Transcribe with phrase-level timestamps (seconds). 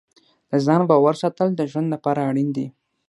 [0.49, 2.67] د ځان باور ساتل د ژوند لپاره اړین دي.